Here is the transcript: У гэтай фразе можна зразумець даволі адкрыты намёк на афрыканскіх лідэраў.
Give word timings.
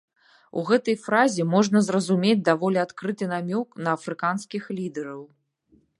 У 0.59 0.61
гэтай 0.69 0.95
фразе 1.01 1.45
можна 1.55 1.83
зразумець 1.89 2.41
даволі 2.49 2.81
адкрыты 2.87 3.27
намёк 3.35 3.67
на 3.89 3.95
афрыканскіх 3.99 4.63
лідэраў. 4.79 5.21